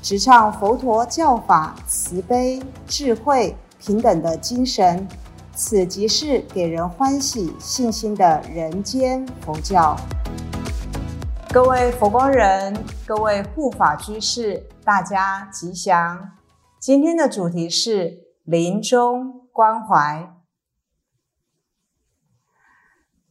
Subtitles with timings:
[0.00, 5.06] 直唱佛陀教法慈悲、智慧、平等的精神。
[5.54, 9.96] 此即是给人欢喜、信心的人间佛教。
[11.52, 16.30] 各位佛光人，各位护法居士，大家吉祥。
[16.78, 20.32] 今天的主题是临终关怀。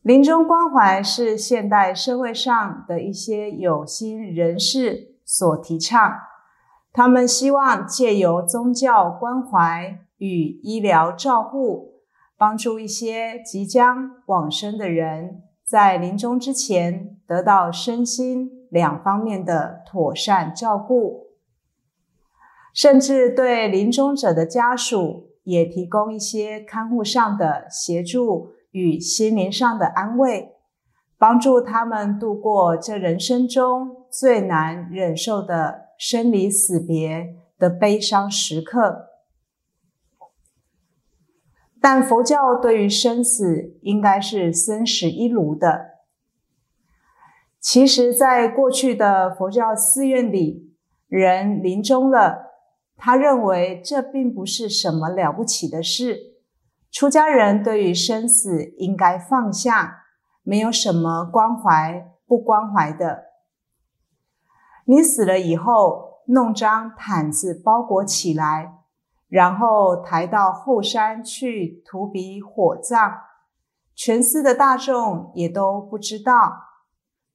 [0.02, 6.13] 临终关怀是现代社会上的一些有心人士所提倡，
[6.91, 11.94] 他们希望借由宗教关怀与医疗照护。
[12.39, 21.29] 帮助一些即将往生的人，在临终之前得到身心两方面的妥善照顾，
[22.75, 30.51] 甚至对临终者的家属也提供一些看护上的协助与心灵上的安慰，
[31.17, 39.08] 帮助他们度过这人生中最难忍受的生离死别的悲伤时刻。
[41.81, 45.98] 但佛教对于生死应该是生死一炉的。
[47.59, 50.75] 其实，在过去的佛教寺院里，
[51.08, 52.53] 人临终了，
[52.95, 56.36] 他认为这并不是什么了不起的事。
[56.92, 60.06] 出家人对于生死应该放下，
[60.44, 63.25] 没有什么关怀不关怀的。
[64.89, 68.73] 你死了以后，弄张毯子包裹起来。
[69.29, 73.12] 然后抬到后山去土比火葬，
[73.94, 76.53] 全寺的大众也都不知道，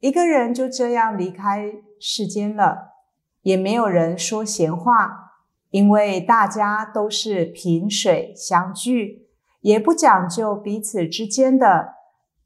[0.01, 2.95] 一个人就这样离开世间了，
[3.43, 5.33] 也没有人说闲话，
[5.69, 9.29] 因为大家都是萍水相聚，
[9.61, 11.97] 也不讲究彼此之间的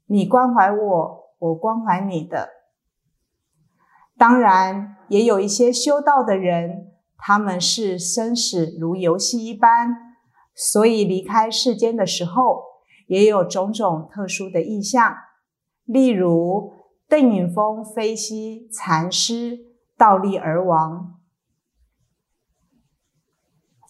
[0.07, 2.56] 你关怀我，我关怀你的。
[4.17, 6.85] 当然，也有一些修道的人。
[7.19, 9.95] 他们是生死如游戏一般，
[10.55, 12.61] 所以离开世间的时候，
[13.07, 15.15] 也有种种特殊的意象。
[15.85, 16.73] 例如，
[17.09, 19.57] 邓颖峰飞西禅师
[19.97, 21.15] 倒立而亡；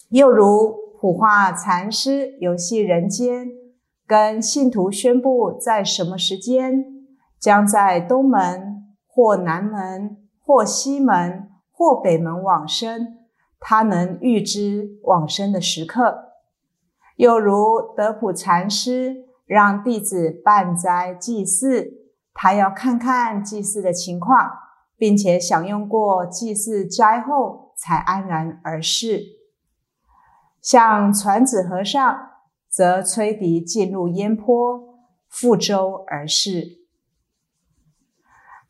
[0.10, 3.50] 又如普化禅师游戏人间，
[4.08, 6.86] 跟信徒宣布在什么时间
[7.38, 8.77] 将在东门
[9.18, 13.18] 或南门或西门或北门往生。
[13.60, 16.34] 他能预知往生的时刻，
[17.16, 24.52] 又如德普禅师让弟子办斋祭祀，他要看看祭祀的情况，
[24.96, 29.24] 并且享用过祭祀斋后才安然而逝。
[30.62, 32.16] 像传子和尚，
[32.70, 35.00] 则吹笛进入烟坡，
[35.32, 36.87] 覆舟而逝。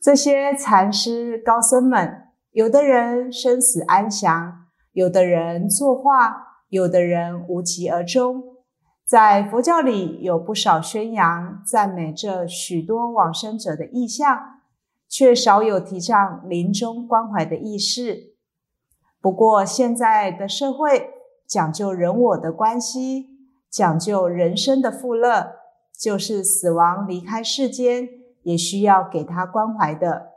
[0.07, 4.67] 这些禅师高僧们，有的人生死安详。
[4.93, 8.41] 有的人作画，有的人无疾而终。
[9.05, 14.61] 在佛教里，有不少宣扬、赞美这许多往生者的意象，
[15.09, 18.37] 却少有提倡临终关怀的意识。
[19.19, 21.09] 不过，现在的社会
[21.45, 23.25] 讲究人我的关系，
[23.69, 25.55] 讲究人生的富乐，
[25.99, 28.07] 就是死亡离开世间，
[28.47, 30.29] 也需要给他关怀的。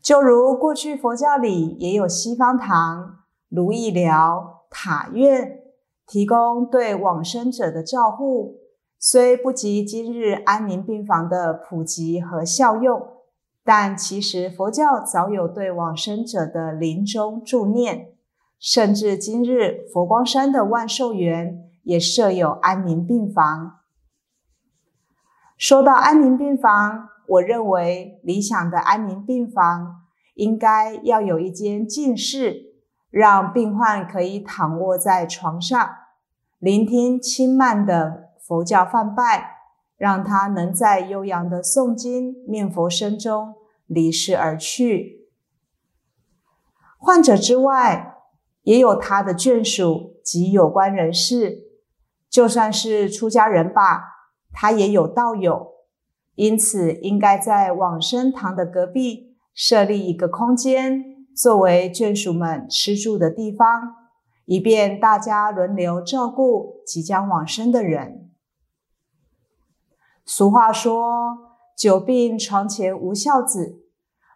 [0.00, 5.58] 就如过去佛教里也有西方堂、如意疗、塔院，
[6.06, 8.60] 提供对往生者的照护，
[9.00, 13.02] 虽不及今日安宁病房的普及和效用，
[13.64, 18.12] 但其实佛教早有对往生者的临终助念，
[18.60, 23.80] 甚至今日佛光山的万寿园也设有安宁病房。
[25.58, 27.08] 说到安宁病房。
[27.26, 32.72] 我认为理想的安宁病房应该要有一间静室，
[33.10, 35.90] 让病患可以躺卧在床上，
[36.58, 39.56] 聆听轻慢的佛教梵拜，
[39.98, 43.56] 让他能在悠扬的诵经念佛声中
[43.86, 45.26] 离世而去。
[46.96, 48.14] 患者之外，
[48.62, 51.64] 也有他的眷属及有关人士，
[52.30, 54.17] 就算是出家人吧，
[54.52, 55.72] 他也有道友。
[56.34, 63.96] 因此，应该在往生堂的隔壁设立一个空间，作为眷属们吃住的地方，
[64.44, 68.30] 以便大家轮流照顾即将往生的人。
[70.24, 71.38] 俗话说
[71.76, 73.80] ：“久病床前无孝子”，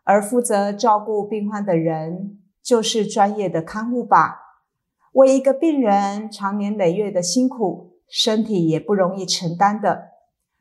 [0.05, 4.41] 而负责照顾病患的人就是专业的看护吧。
[5.13, 10.11] 为一个病人长年累月的辛苦，身体也不容易承担的。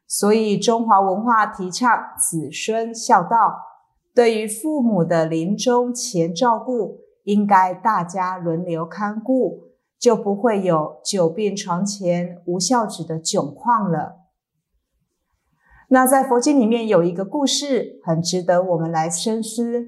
[0.08, 3.60] 所以，中华文化提倡子孙孝道。
[4.16, 14.22] 对于父母的临终前照顾，应该大家轮流看顾，就不会有久病床前无孝子的窘况了。
[15.90, 19.88] 那在佛经里面有一个故事，很值得我们来深思。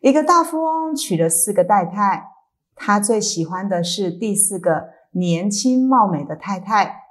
[0.00, 2.28] 一个大富翁娶了四个太太，
[2.76, 7.02] 他最喜欢的是第四个年轻貌美的太太。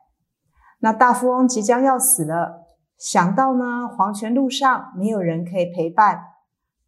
[0.79, 2.65] 那大富翁即将要死了。
[2.97, 6.19] 想到呢，黄泉路上没有人可以陪伴，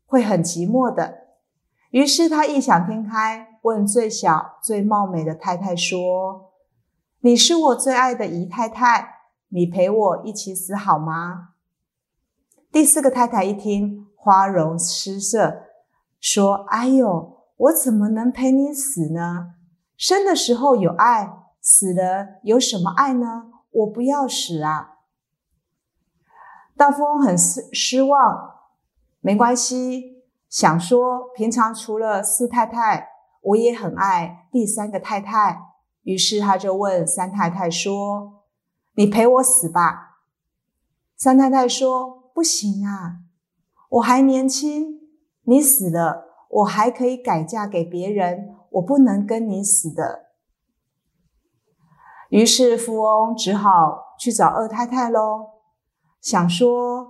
[0.05, 1.27] 会很寂寞的。
[1.91, 6.51] 于是他异想天开，问最小、最貌美的太太说
[7.21, 9.17] ：“你是我最爱的姨太太，
[9.49, 11.49] 你陪我一起死好吗？”
[12.71, 15.63] 第四个太太一听，花容失色，
[16.19, 19.55] 说：“哎呦，我怎么能陪你死呢？
[19.99, 21.29] 生的时候有爱，
[21.59, 23.51] 死了有什么爱呢？
[23.69, 24.91] 我不要死啊！”
[26.77, 28.61] 大富翁很失失望，
[29.19, 33.09] 没关系，想说平常除了四太太，
[33.41, 35.73] 我也很爱第三个太太。
[36.03, 38.45] 于是他就问三太太说
[38.95, 40.21] ：“你陪我死吧。”
[41.17, 43.17] 三太太说：“不行啊，
[43.89, 45.01] 我还年轻，
[45.43, 50.27] 你死了，我还可以改嫁给别人，我不能跟你死的。”
[52.29, 55.47] 于是富翁只好去找二太太喽。
[56.21, 57.07] 想说，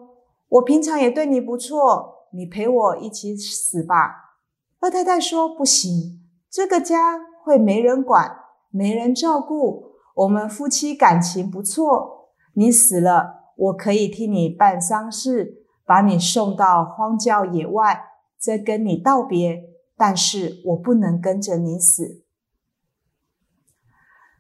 [0.48, 4.38] 我平常也对你不错，你陪我一起死吧。
[4.80, 8.38] 二太太说不行，这个家会没人管，
[8.70, 9.90] 没人照顾。
[10.16, 18.06] 我们夫妻感情不错，你死了，我可以替你办丧事，把你送到荒郊野外，
[18.38, 19.64] 再跟你道别。
[20.00, 22.24] 但是我不能跟着你死。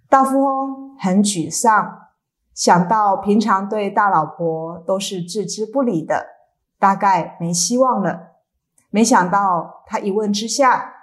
[0.07, 2.07] 大富翁很沮丧。
[2.53, 6.27] 想到平常对大老婆都是置之不理的，
[6.77, 8.35] 大概没希望了。
[8.89, 10.93] 没想到他一问之下，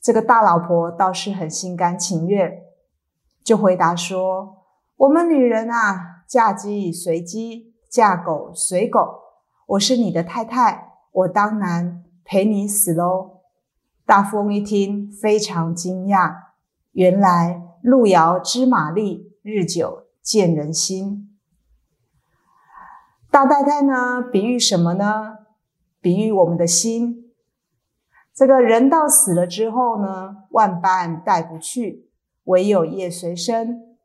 [0.00, 2.62] 这个大老婆倒是很心甘情愿，
[3.44, 4.64] 就回答说
[4.98, 9.00] ：“我们女人啊，嫁鸡随鸡，嫁狗随狗。
[9.66, 13.37] 我是你的太太，我当然陪你死喽。”
[14.08, 16.34] 大富翁一听，非常惊讶，
[16.92, 20.06] 原来路遥知马力，日久。
[20.22, 21.36] 见人心，
[23.30, 24.22] 大太太呢？
[24.22, 25.40] 比喻什么呢？
[26.00, 27.32] 比喻我们的心。
[28.34, 32.10] 这个人到死了之后呢，万般带不去，
[32.44, 33.96] 唯有业随身。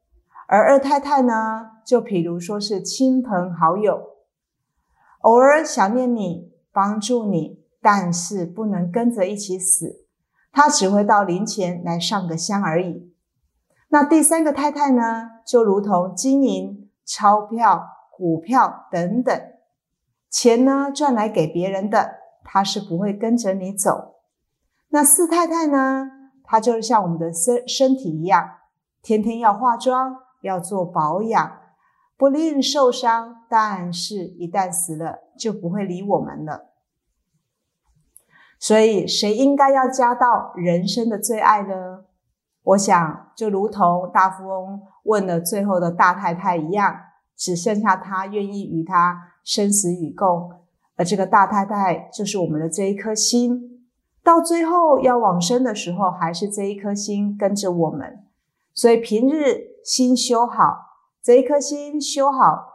[0.49, 4.01] 而二太太呢，就譬如说是亲朋好友，
[5.21, 10.06] 偶尔想念你，帮助你，但是不能跟着一起死，
[10.53, 13.13] 他只会到灵前来上个香而已。
[13.89, 17.85] 那第三个太太呢，就如同金银、钞票、
[18.18, 19.39] 股票等等，
[20.30, 24.16] 钱呢赚来给别人的，他是不会跟着你走。
[24.90, 26.09] 那四太太呢，
[26.44, 28.49] 她就是像我们的身身体一样，
[29.02, 31.59] 天天要化妆，要做保养，
[32.16, 36.72] 不吝受伤，但是一旦死了，就不会理我们了。
[38.65, 42.05] 所以，谁应该要加到人生的最爱呢？
[42.63, 46.95] 我想，就如同大富翁问了最后的大太太一样，
[47.35, 50.49] 只剩下他愿意与他生死与共，
[50.95, 53.85] 而这个大太太就是我们的这一颗心，
[54.23, 58.23] 到最后要往生的时候，还是这一颗心跟着我们。
[58.73, 60.77] 所以平日心修好，
[61.21, 62.65] 这一颗心修好，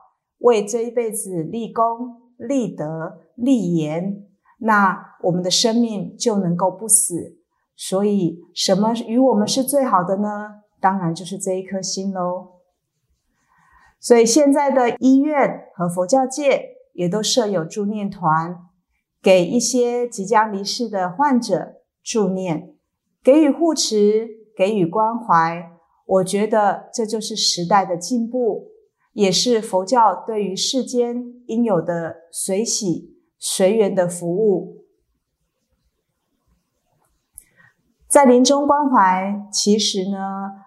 [0.40, 4.26] 为这一辈子立功、立德、立言，
[4.58, 7.38] 那我们的生命就能够不死。
[7.76, 10.62] 所以，什么与我们是最好的呢？
[10.80, 12.48] 当然就是这一颗心喽。
[14.00, 18.56] 所以，现在的医院和佛教界也都设有助念团，
[19.22, 22.74] 给一些即将离世的患者助念，
[23.22, 25.70] 给予护持，给予关怀。
[26.06, 28.68] 我觉得这就是时代的进步，
[29.12, 34.84] 也是佛教对于世间应有的随喜随缘的服务。
[38.08, 40.64] 在临终关怀，其实呢，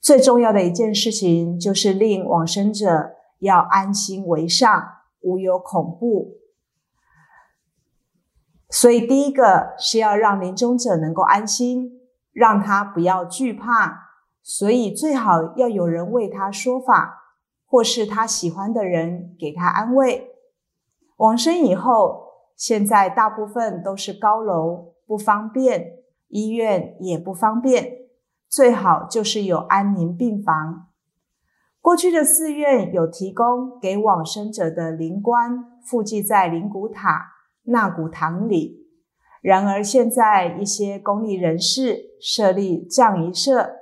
[0.00, 4.88] 最重要的一件事情就是令往生者要安心为上，
[5.20, 6.36] 无有恐怖。
[8.70, 12.02] 所以第一个是要让临终者能够安心，
[12.32, 14.10] 让他不要惧怕，
[14.42, 17.32] 所以最好要有人为他说法，
[17.64, 20.37] 或是他喜欢的人给他安慰。
[21.18, 25.98] 往生以后，现在大部分都是高楼，不方便，
[26.28, 28.06] 医院也不方便，
[28.48, 30.86] 最好就是有安宁病房。
[31.80, 37.32] 过去的寺院有提供给往生者的灵棺附寄在灵骨塔、
[37.64, 38.86] 纳骨堂里，
[39.40, 43.76] 然而现在一些公立人士设立葬仪社、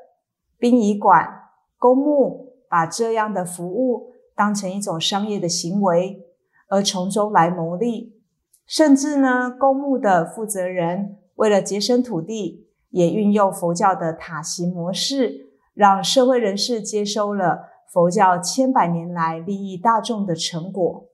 [0.59, 6.26] 殡仪馆、公墓，把这样的服务当成一种商业的行为。
[6.69, 8.21] 而从中来牟利，
[8.67, 21.09] 甚至呢，公墓的负责人为了节省土地，也运用佛教的塔形模式，让社会人士接收了佛教千百年来利益大众的成果。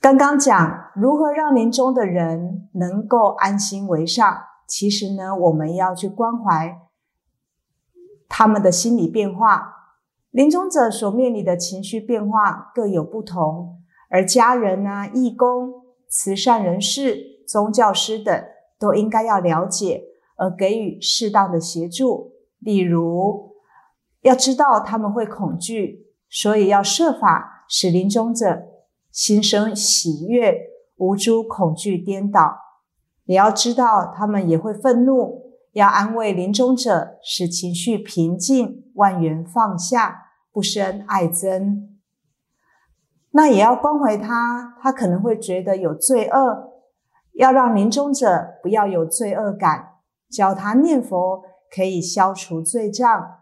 [0.00, 6.80] 刚刚讲如何让临终的人能够安心为上，其实呢，我们要去关怀
[8.28, 9.75] 他们的心理变化。
[10.36, 13.78] 临终者所面临的情绪变化各有不同，
[14.10, 15.72] 而家人啊、义工、
[16.10, 18.44] 慈善人士、宗教师等
[18.78, 20.02] 都应该要了解，
[20.36, 22.34] 而给予适当的协助。
[22.58, 23.54] 例如，
[24.20, 28.64] 要知道他们会恐惧，所以要设法使临终者
[29.10, 30.54] 心生喜悦，
[30.98, 32.58] 无诸恐惧颠倒；
[33.24, 40.24] 也要知道他们也会愤怒，要安慰临终者，使情绪平静，万缘放下。
[40.56, 41.82] 不生爱憎，
[43.32, 44.74] 那也要关怀他。
[44.80, 46.72] 他可能会觉得有罪恶，
[47.34, 49.96] 要让临终者不要有罪恶感，
[50.30, 53.40] 教他念佛可以消除罪障，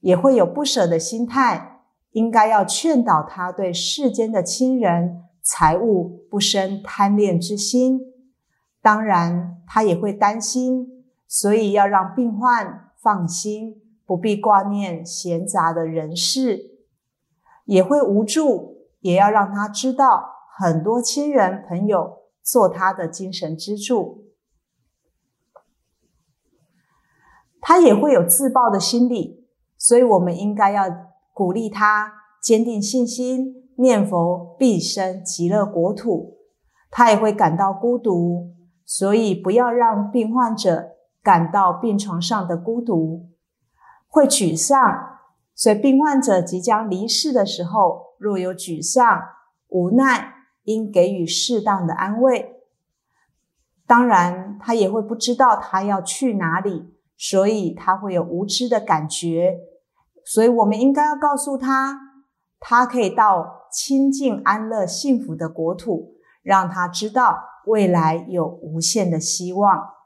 [0.00, 1.82] 也会有不舍的心态。
[2.12, 8.00] 应该要劝导他对世间的亲人、财物不生贪恋之心。
[8.80, 13.82] 当然，他也会担心，所以要让病患放心。
[14.08, 16.78] 不必挂念闲杂的人事，
[17.66, 24.24] 也会无助，也要让他知道很多亲人朋友做他的精神支柱。
[27.60, 29.46] 他也会有自暴的心理，
[29.76, 30.84] 所以我们应该要
[31.34, 32.10] 鼓励他
[32.42, 36.38] 坚定信心，念佛必生极乐国土。
[36.90, 38.54] 他也会感到孤独，
[38.86, 43.28] 所以不要让病患者感到病床上的孤独。
[44.08, 44.78] 会沮丧，
[45.54, 49.04] 所以病患者即将离世的时候，若有沮丧、
[49.68, 50.34] 无奈，
[50.64, 52.56] 应给予适当的安慰。
[53.86, 59.58] 当然，他也会不知道他要去哪里，所以他会有无知的感觉。
[60.24, 61.98] 所以我们应该要告诉他，
[62.60, 69.97] 他可以到清净、安乐、幸福的国土，让他知道未来有无限的希望。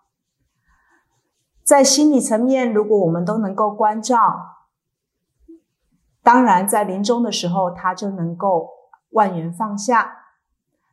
[1.64, 4.18] 在心理层面，如果我们都能够关照，
[6.22, 8.68] 当然在临终的时候，他就能够
[9.10, 10.18] 万缘放下。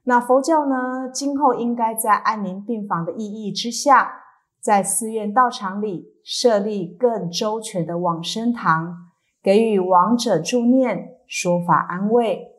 [0.04, 4.14] 那佛教呢，今后应该在安宁病房的意义之下，
[4.62, 8.96] 在寺院道场里设立更周全的往生堂，
[9.42, 12.56] 给予亡者助念、说法安慰。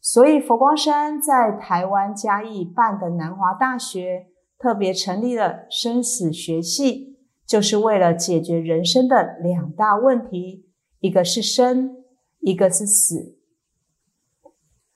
[0.00, 7.15] 所以佛光山在台湾嘉义办的南华大学，特别成立了生死学系。
[7.46, 12.04] 就是为了解决人生的两大问题，一个是生，
[12.40, 13.38] 一个是死，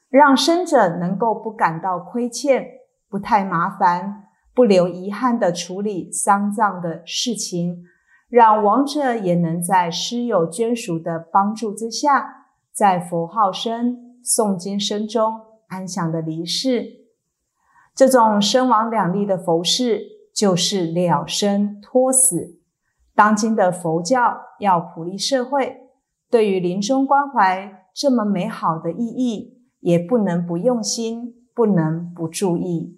[0.09, 2.66] 让生者能够不感到亏欠，
[3.09, 7.85] 不太麻烦，不留遗憾的处理丧葬的事情，
[8.28, 17.07] 让亡者也能在师友眷属的帮助之下，在佛号声、诵经声中安详的离世。
[17.95, 20.19] 这种生亡两利的佛事。
[20.40, 22.56] 就是了生托死。
[23.14, 25.82] 当今的佛教要普利社会，
[26.30, 32.97] 对于临终关怀这么美好的意义，也不能不用心，不能不注意。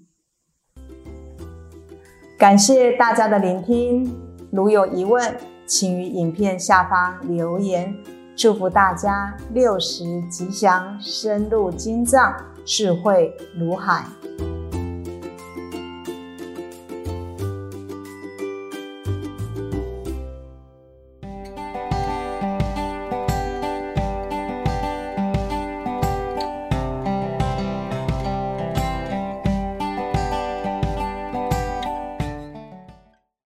[2.38, 4.16] 感谢大家的聆听，
[4.52, 7.92] 如有疑问，请于影片下方留言。
[8.36, 14.04] 祝福大家六十吉祥，深入经藏，智慧如海。